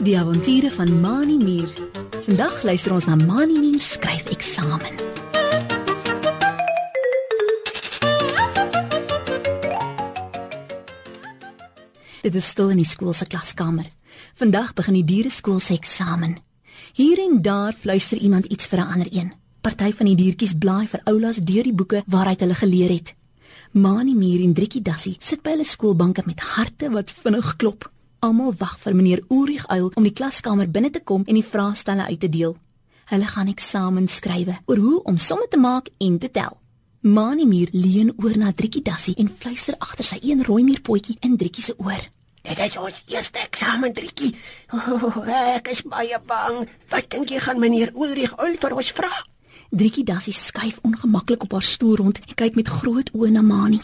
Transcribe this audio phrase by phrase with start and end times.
[0.00, 1.68] Die avonture van Mani Mier.
[2.24, 4.96] Vandag luister ons na Mani Mier skryf eksamen.
[12.22, 13.86] Dit is stil in die skool se klaskamer.
[14.34, 16.36] Vandag begin die diereskool se eksamen.
[16.92, 19.32] Hier en daar fluister iemand iets vir 'n ander een.
[19.60, 23.14] Party van die diertjies blaai vir oulas deur die boeke waaruit hulle geleer het.
[23.72, 27.86] Mani Mier en Driekie Dassie sit by hulle skoolbanke met harte wat vinnig klop.
[28.20, 32.08] Almal wag vir meneer Ulrich Uil om die klaskamer binne te kom en die vraestelle
[32.10, 32.56] uit te deel.
[33.10, 36.58] Hulle gaan eksamen skrywe oor hoe om somme te maak en te tel.
[37.00, 41.36] Mani Mier leun oor na Driekie Dassie en fluister agter sy een rooi muurpotjie in
[41.40, 42.02] Driekie se oor.
[42.42, 44.34] Dit is ons eerste eksamen, Driekie.
[44.72, 46.62] Oh, ek is baie bang.
[46.92, 49.10] Wat dink jy gaan meneer Ulrich Uil vir ons vra?
[49.70, 53.78] Driekie Dassie skuif ongemaklik op haar stoel rond en kyk met groot oë na Mani.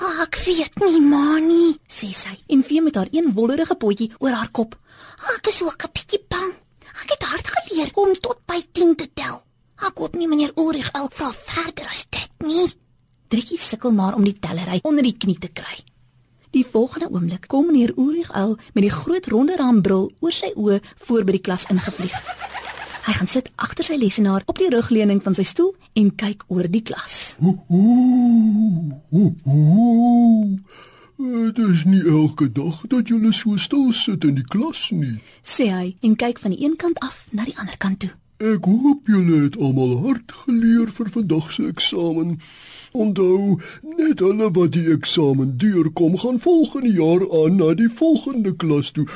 [0.00, 4.32] Oh, ek weet nie, Mani, sê sy en vee met haar een wollerige potjie oor
[4.32, 4.78] haar kop.
[5.20, 6.54] Oh, ek is ook 'n bietjie bang.
[7.02, 9.44] Ek het hard geleer om tot by 10 te tel.
[9.76, 12.72] Ek hoop nie meneer Ulrich Uil val verder as dit nie.
[13.28, 15.84] Driekie sukkel maar om die tellery onder die knie te kry.
[16.50, 20.80] Die volgende oomblik kom meneer Ulrich Uil met die groot ronde raambril oor sy oë
[20.96, 22.16] voor by die klas ingevlieg.
[23.08, 26.66] Hy gaan sit agter sy lesenaar op die rugleuning van sy stoel en kyk oor
[26.68, 27.38] die klas.
[31.16, 35.72] Dit is nie elke dag dat jy so stil sit in die klas nie, sê
[35.72, 38.12] hy en kyk van die een kant af na die ander kant toe.
[38.38, 42.36] Ek hoop julle het almal hard geleer vir vandag se eksamen.
[42.92, 43.56] Onthou,
[43.96, 49.08] net hulle wat die eksamen deurkom, gaan volgende jaar aan na die volgende klas toe.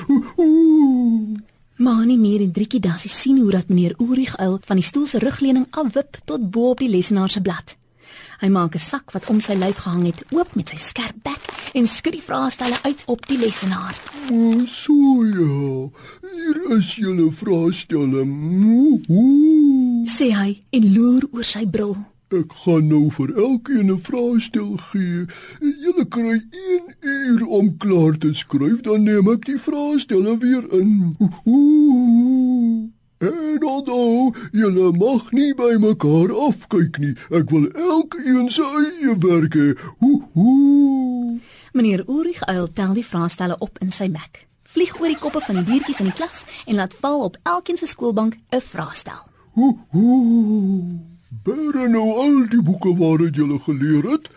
[1.82, 5.18] Mani meer en Driekie Dassie sien hoe dat meneer Ulrich Uil van die stoel se
[5.18, 7.74] rugleuning afwip tot bo op die lesenaar se blad.
[8.40, 11.42] Hy maak 'n sak wat om sy lyf gehang het oop met sy skerp bek
[11.74, 13.98] en skud die vraestelle uit op die lesenaar.
[14.30, 14.94] O, so
[15.24, 15.90] ja.
[16.30, 18.22] Hier is julle vraestelle.
[20.06, 22.11] sê hy en loer oor sy bril.
[22.32, 25.26] Ek gaan nou vir elkeen 'n vraestel gee.
[25.60, 31.16] Julle kry 1 uur om klaar te skryf, dan neem ek die vraestelle weer in.
[31.44, 32.88] Ooh.
[33.18, 37.12] En onthou, julle mag nie by mekaar afkyk nie.
[37.30, 39.68] Ek wil elkeen se eie werk hê.
[40.00, 41.38] Ooh.
[41.72, 44.46] Meneer Ulrich Uil tel die vraestelle op in sy bek.
[44.62, 47.76] Vlieg oor die koppe van die diertjies in die klas en laat val op elkeen
[47.76, 49.20] se skoolbank 'n vraestel.
[49.54, 51.11] Ooh.
[51.42, 54.28] Bere nou al die boeke waaruit julle geleer het.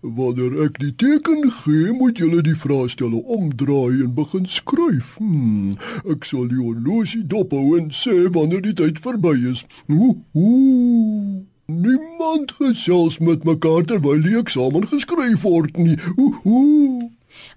[0.00, 5.14] Wanneer ek die teken gee, moet julle die vraestelle omdraai en begin skryf.
[5.20, 5.74] Hmm,
[6.08, 9.64] ek sal die horlosie dophou en sê wanneer die tyd verby is.
[9.92, 11.44] Ooh, ooh.
[11.68, 16.00] Niemand gesels met mekaar terwyl die eksamen geskryf word nie.
[16.16, 17.06] Ooh, ooh.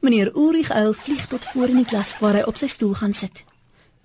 [0.03, 3.15] Meneer Ulrich Uil vlieg tot voor in die klas waar hy op sy stoel gaan
[3.15, 3.43] sit.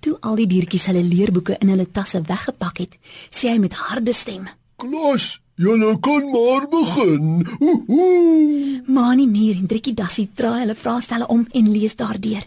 [0.03, 2.99] Toe al die diertjies hulle leerboeke in hulle tasse weggepak het,
[3.31, 4.51] sê hy met harde stem:
[4.83, 7.47] "Klas, Julle kan maar begin.
[7.61, 8.81] Ooh.
[8.87, 12.47] Mani Mier en Driekie Dassie draai hulle vraestelle om en lees daardeur.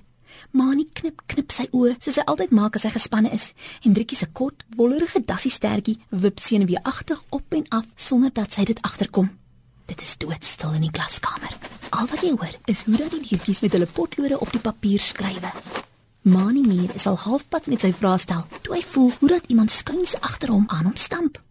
[0.51, 3.53] Mani knip knip sy oë soos hy altyd maak as hy gespanne is
[3.84, 8.67] en Driekie se kort wollerige dassie stertjie wip senuweeagtig op en af sonder dat sy
[8.67, 9.31] dit agterkom.
[9.85, 11.56] Dit is doodstil in die klaskamer.
[11.96, 15.00] Al wat jy hoor is hoe dat die diertjies met hulle potlode op die papier
[15.00, 15.56] skrywe.
[16.25, 20.17] Mani Mier is al halfpad met sy vraestel toe hy voel hoe dat iemand skuins
[20.19, 21.44] agter hom aan hom stamp.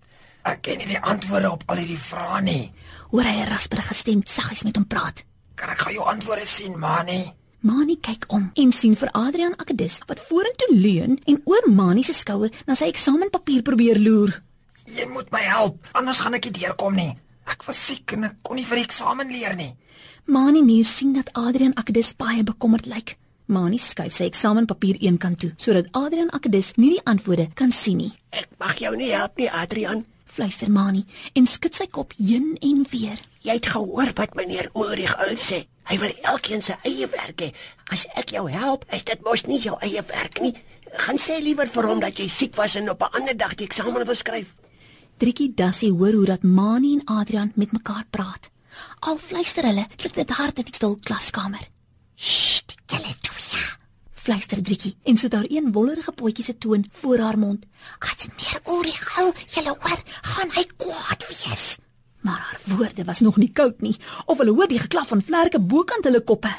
[0.44, 2.72] Ek ken nie die antwoorde op al hierdie vrae nie.
[3.10, 5.24] Hoor hy 'n rasperige stem saggies met hom praat.
[5.54, 7.32] Kan ek gou jou antwoorde sien, Mani?
[7.60, 12.12] Mani kyk om en sien vir Adrian Akedis wat vorentoe leun en oor Mani se
[12.12, 14.42] skouer na sy eksamenpapier probeer loer.
[14.84, 17.16] Jy moet my help, anders gaan ek nie deurkom nie.
[17.46, 19.74] Ek was siek en ek kon nie vir die eksamen leer nie.
[20.26, 23.16] Mani Mier sien dat Adrian Akedis baie bekommerd lyk.
[23.46, 28.12] Mani skuif sy eksamenpapier eenkant toe sodat Adrian Akedis nie die antwoorde kan sien nie.
[28.30, 30.04] Ek mag jou nie help nie, Adrian
[30.34, 31.04] fluister Mani
[31.38, 33.20] en skud sy kop heen en weer.
[33.44, 35.64] Jy het gehoor wat meneer Ulrich al sê.
[35.84, 37.50] Hy wil elkeen sy eie werk hê.
[37.92, 40.54] As ek jou help, is dit mos nie jou eie werk nie.
[41.04, 43.66] Gaan sê liewer vir hom dat jy siek was en op 'n ander dag die
[43.66, 44.54] eksamen wil skryf.
[45.18, 48.50] Driekie Dassie hoor hoe dat Mani en Adrian met mekaar praat.
[49.00, 51.68] Al fluister hulle, klink dit hard in die stil klaskamer.
[52.16, 52.74] Sst,
[54.24, 57.64] fluister Driekie en sit haar een wollerige potjie se toon voor haar mond.
[57.98, 61.78] "As meer oorie gou, julle hoor, gaan hy kwaad wees."
[62.20, 65.60] Maar haar woorde was nog nie koud nie, of hulle hoor die geklap van vlerke
[65.60, 66.54] bokant hulle koppe.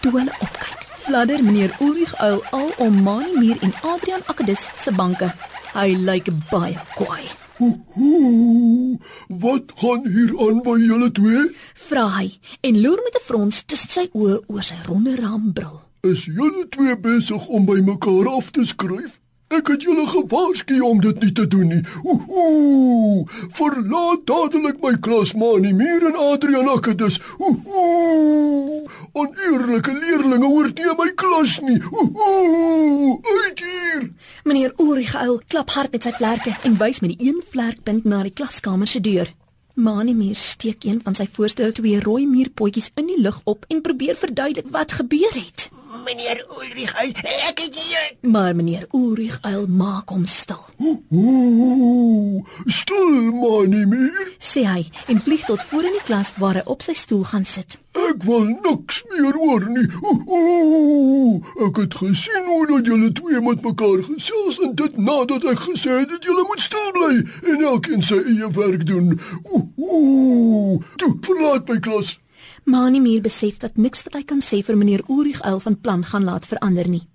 [0.00, 4.92] Toe hulle opkyk, fladder meneer Ulrich Uil al om Mani Muur en Adrian Akedis se
[4.92, 5.34] banke.
[5.74, 7.28] Hy lyk baie kwaai.
[7.60, 8.98] Ooh,
[9.28, 11.44] wat gaan hier aan by julle twee?
[11.74, 15.91] Vra hy en loer met 'n frons tussen sy oë oor sy ronde raambril.
[16.02, 19.20] Is julle twee besig om by mekaar af te skryf?
[19.54, 21.82] Ek het julle gewaarsku om dit nie te doen nie.
[22.02, 23.20] Ooh,
[23.54, 27.20] verlaat dadelik my klas, Mani, Mier en Adrian Akkedus.
[27.38, 28.82] Ooh,
[29.14, 31.78] oneerlike leerlinge hoort nie in my klas nie.
[31.92, 34.08] Ooh, uit hier.
[34.42, 38.34] Meneer Origeil klap hard met sy vlerke en wys met die een vlerkpunt na die
[38.34, 39.30] klaskamer se deur.
[39.78, 44.18] Maniemuur steek een van sy voorste twee rooi muurpotjies in die lug op en probeer
[44.18, 45.70] verduidelik wat gebeur het.
[45.92, 48.16] Meneer Ulrich, ek het hier.
[48.20, 50.62] Maar meneer Origeil maak hom stil.
[50.80, 54.30] Ooh, stil, Mani, Mier.
[54.40, 57.44] Sê hy en vlieg tot voor in die klas waar hy op sy stoel gaan
[57.44, 57.76] sit.
[57.92, 59.84] Ek wil niks meer hoor nie.
[60.00, 65.60] Ooh, ek het gesien hoe dat julle twee met mekaar gesels en dit nadat ek
[65.68, 67.12] gesê het dat julle moet stil bly
[67.52, 69.12] en elkeen sy eie werk doen.
[69.44, 72.16] Ooh, toe verlaat my klas.
[72.64, 76.46] Maniemuur besef dat niks wat hy kan sê vir meneer Origeil van plan gaan laat
[76.46, 77.08] verander nie.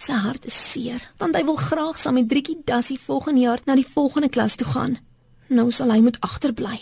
[0.00, 3.76] Sy hart is seer want hy wil graag saam met Driekie Dassie volgende jaar na
[3.76, 4.98] die volgende klas toe gaan.
[5.48, 6.78] Nou sal hy moet agterbly.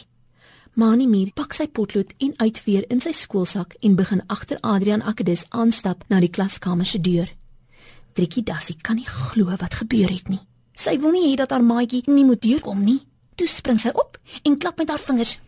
[0.74, 6.02] Maniemuur pak sy potlood en uitveer in sy skoolsak en begin agter Adrian Akkedis aanstap
[6.10, 7.30] na die klaskamer se deur.
[8.14, 10.42] Driekie Dassie kan nie glo wat gebeur het nie.
[10.74, 13.00] Sy wil nie hê dat haar maatjie nie moet deurkom nie.
[13.38, 15.38] Toe spring sy op en klap met haar vingers.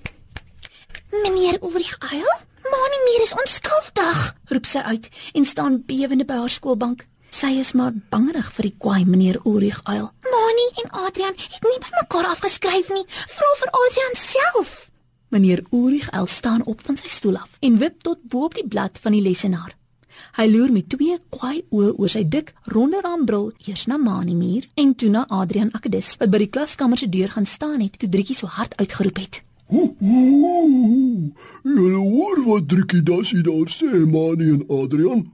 [1.10, 2.30] Meneer Ulrich Eil,
[2.72, 4.34] Mani Mier is onskuldig.
[4.52, 7.06] roep sy uit en staan bewende by haar skoolbank.
[7.30, 10.10] Sy is maar bangerig vir die kwaai meneer Ulrich Eil.
[10.30, 13.04] Mani en Adrian het nie by mekaar afgeskryf nie.
[13.08, 14.76] Vra vir Adrian self.
[15.34, 18.66] Meneer Ulrich Eil staan op van sy stoel af en wip tot bo op die
[18.66, 19.74] blad van die lesenaar.
[20.36, 24.94] Hy loer met twee kwaai oë oor sy dik, ronde raambril eers na Manimuur en
[24.94, 28.36] toe na Adrian Akkedis wat by die klaskamer se deur gaan staan het toe Drietjie
[28.38, 29.42] so hard uitgeroep het.
[29.66, 31.32] Ooh,
[31.62, 35.24] julle hoor wat Driekie Dassie daar sê, Mani en Adrian.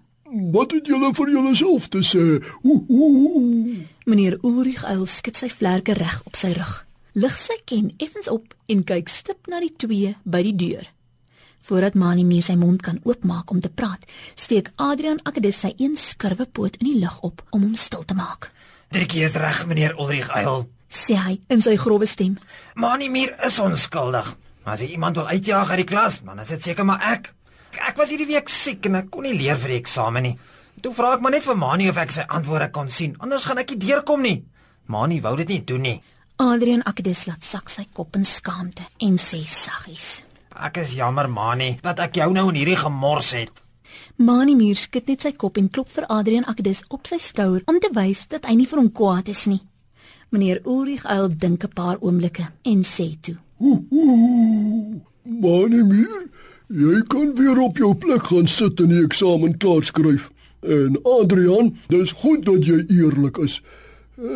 [0.52, 2.40] Wat het julle vir julleself te sê?
[2.64, 3.76] Ooh.
[4.08, 6.72] Meneer Ulrich Eil skud sy vlerke reg op sy rug.
[7.12, 10.88] Lig sy ken effens op en kyk stip na die twee by die deur.
[11.62, 14.00] Voordat Mani meer sy mond kan oopmaak om te praat,
[14.34, 18.16] steek Adrian Akkedis sy een skurwe poot in die lug op om hom stil te
[18.16, 18.48] maak.
[18.92, 20.64] Driekie is reg, meneer Ulrich Eil.
[20.92, 22.36] Sê hy in sy grouwe stem.
[22.76, 24.28] Manimir is onskuldig.
[24.62, 27.32] Maar as iemand wil uitjaag uit die klas, dan is dit seker maar ek.
[27.88, 30.36] Ek was hierdie week siek en ek kon nie leer vir die eksamen nie.
[30.82, 33.60] Toe vra ek maar net vir Mani of ek sy antwoorde kon sien, anders gaan
[33.62, 34.36] ek nie deurkom nie.
[34.92, 35.96] Mani wou dit nie doen nie.
[36.42, 40.22] Adrian Akkedis laat sak sy kop in skaamte en sê saggies.
[40.52, 43.62] Ek is jammer, Mani, dat ek jou nou in hierdie gemors het.
[44.20, 47.80] Mani Muur skud net sy kop en klop vir Adrian Akkedis op sy skouer om
[47.80, 49.62] te wys dat hy nie vir hom kwaad is nie.
[50.32, 55.00] Meneer Ulrich Eil dink 'n paar oomblikke en sê toe: Ooh.
[55.24, 56.22] Mier,
[56.68, 60.30] jy kan weer op jou plek gaan sit en die eksamen klaar skryf.
[60.60, 63.60] En Adrian, dis goed dat jy eerlik is.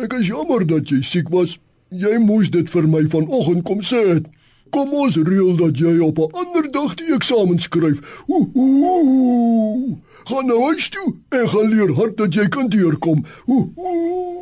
[0.03, 1.57] Ek is jammer dat jy siek was.
[1.89, 4.29] Jy moes dit vir my vanoggend kom sê het.
[4.69, 8.21] Kom ons reël dat jy op 'n ander dag die eksamen skryf.
[8.27, 9.97] Ooh.
[10.29, 13.25] Gaan nou huis toe en gaan leer hard dat jy kan deurkom.
[13.47, 14.36] Ooh.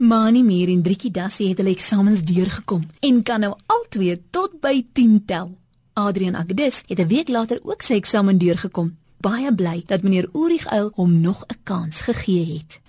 [0.00, 4.78] Mani Muur en Driekie Dassie het hulle eksamens deurgekom en kan nou albei tot by
[4.96, 5.50] 10 tel.
[5.92, 8.96] Adrian Agdes het 'n week later ook sy eksamen deurgekom.
[9.20, 12.80] Baie bly dat meneer Ulrich Eil hom nog 'n kans gegee het.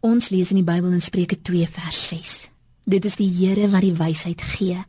[0.00, 2.50] Ons lees in die Bybel in Spreuke 2 vers 6.
[2.84, 4.84] Dit is die Here wat die wysheid gee.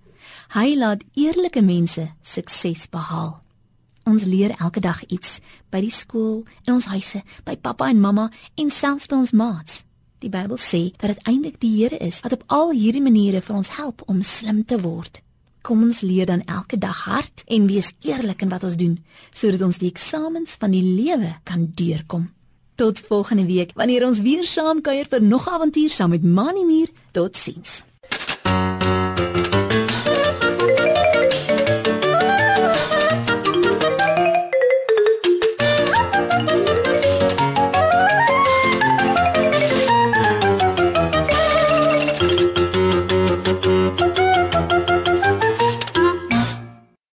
[0.53, 3.37] Hy laat eerlike mense sukses behaal.
[4.09, 5.37] Ons leer elke dag iets
[5.69, 9.83] by die skool, in ons huise, by pappa en mamma en selfs by ons maats.
[10.19, 13.55] Die Bybel sê dat dit eintlik die Here is wat op al hierdie maniere vir
[13.55, 15.21] ons help om slim te word.
[15.61, 18.97] Kom ons leer dan elke dag hard en wees eerlik in wat ons doen,
[19.35, 22.29] sodat ons die eksamens van die lewe kan deurkom.
[22.79, 26.91] Tot volgende week wanneer ons weer saam kuier vir nog avontuur saam met Mani Muur.
[27.11, 27.83] Totsiens.